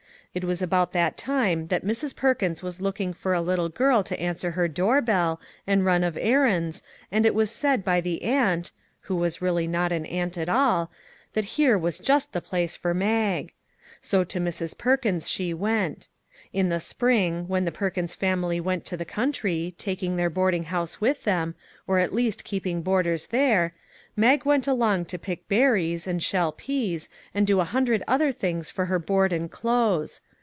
It 0.33 0.45
was 0.45 0.61
about 0.61 0.93
that 0.93 1.17
time 1.17 1.67
that 1.67 1.83
Mrs. 1.83 2.15
Perkins 2.15 2.63
was 2.63 2.79
looking 2.79 3.11
for 3.11 3.33
a 3.33 3.41
little 3.41 3.67
girl 3.67 4.01
to 4.03 4.17
answer 4.17 4.51
her 4.51 4.69
door 4.69 5.01
bell, 5.01 5.41
and 5.67 5.83
run 5.83 6.05
of 6.05 6.15
errands, 6.15 6.81
and 7.11 7.25
it 7.25 7.35
was 7.35 7.51
said 7.51 7.83
by 7.83 7.99
the 7.99 8.23
aunt 8.23 8.71
who 9.01 9.17
was 9.17 9.41
really 9.41 9.67
not 9.67 9.91
an 9.91 10.05
aunt 10.05 10.37
at 10.37 10.47
all 10.47 10.89
that 11.33 11.43
here 11.59 11.77
was 11.77 11.99
just 11.99 12.31
the 12.31 12.39
place 12.39 12.77
for 12.77 12.93
Mag. 12.93 13.51
So 14.01 14.23
to 14.23 14.39
Mrs. 14.39 14.77
Per 14.77 14.95
kins 14.95 15.29
she 15.29 15.53
went. 15.53 16.07
In 16.53 16.69
the 16.69 16.79
spring, 16.79 17.49
when 17.49 17.65
the 17.65 17.71
Per 17.73 17.89
kins 17.89 18.15
family 18.15 18.61
went 18.61 18.85
to 18.85 18.95
the 18.95 19.03
country, 19.03 19.75
taking 19.77 20.15
their 20.15 20.29
boarding 20.29 20.63
house 20.63 21.01
with 21.01 21.25
them 21.25 21.55
or 21.85 21.99
at 21.99 22.13
least 22.13 22.45
keeping 22.45 22.81
boarders 22.83 23.27
there 23.27 23.73
Mag 24.13 24.43
went 24.45 24.67
along 24.67 25.05
to 25.05 25.17
pick 25.17 25.47
ber 25.47 25.71
ries, 25.73 26.05
and 26.05 26.21
shell 26.21 26.51
peas, 26.51 27.07
and 27.33 27.47
do 27.47 27.61
a 27.61 27.65
hundred 27.65 28.03
other 28.09 28.29
things 28.33 28.69
for 28.69 28.85
her 28.85 28.99
board 28.99 29.31
and 29.31 29.49
clothes. 29.49 30.19